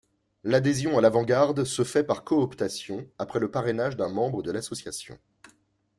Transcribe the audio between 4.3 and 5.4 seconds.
de l'association.